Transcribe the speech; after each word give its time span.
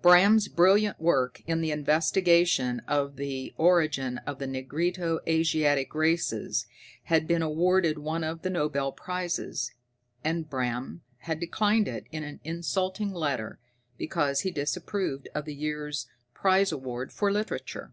Bram's 0.00 0.48
brilliant 0.48 0.98
work 0.98 1.42
in 1.46 1.60
the 1.60 1.70
investigation 1.70 2.80
of 2.88 3.16
the 3.16 3.52
origin 3.58 4.16
of 4.26 4.38
the 4.38 4.46
negrito 4.46 5.20
Asiatic 5.28 5.94
races 5.94 6.64
had 7.02 7.26
been 7.28 7.42
awarded 7.42 7.98
one 7.98 8.24
of 8.24 8.40
the 8.40 8.48
Nobel 8.48 8.92
prizes, 8.92 9.72
and 10.24 10.48
Bram 10.48 11.02
had 11.18 11.38
declined 11.38 11.86
it 11.86 12.06
in 12.10 12.22
an 12.24 12.40
insulting 12.44 13.12
letter 13.12 13.58
because 13.98 14.40
he 14.40 14.50
disapproved 14.50 15.28
of 15.34 15.44
the 15.44 15.54
year's 15.54 16.06
prize 16.32 16.72
award 16.72 17.12
for 17.12 17.30
literature. 17.30 17.92